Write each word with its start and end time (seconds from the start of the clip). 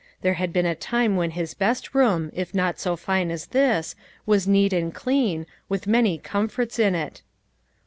There 0.23 0.33
had 0.33 0.51
been 0.51 0.65
a 0.65 0.73
time 0.73 1.15
when 1.15 1.29
his 1.29 1.53
best 1.53 1.93
room 1.93 2.31
if 2.33 2.55
not 2.55 2.79
so 2.79 2.95
fine 2.95 3.29
as 3.29 3.45
this, 3.45 3.95
was 4.25 4.47
neat 4.47 4.73
and 4.73 4.91
clean, 4.91 5.45
with 5.69 5.85
many 5.85 6.17
comforts 6.17 6.79
in 6.79 6.95
it. 6.95 7.21